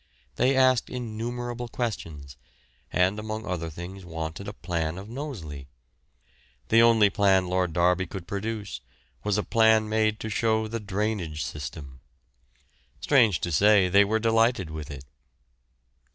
They 0.35 0.55
asked 0.57 0.89
innumerable 0.89 1.67
questions, 1.67 2.35
and 2.91 3.19
among 3.19 3.45
other 3.45 3.69
things 3.69 4.03
wanted 4.03 4.47
a 4.47 4.53
plan 4.53 4.97
of 4.97 5.07
Knowsley. 5.07 5.67
The 6.69 6.81
only 6.81 7.11
plan 7.11 7.45
Lord 7.47 7.71
Derby 7.73 8.07
could 8.07 8.25
produce 8.27 8.81
was 9.23 9.37
a 9.37 9.43
plan 9.43 9.87
made 9.87 10.19
to 10.21 10.29
show 10.29 10.67
the 10.67 10.79
drainage 10.79 11.43
system. 11.43 12.01
Strange 12.99 13.41
to 13.41 13.51
say, 13.51 13.89
they 13.89 14.03
were 14.03 14.17
delighted 14.17 14.71
with 14.71 14.89
it. 14.89 15.03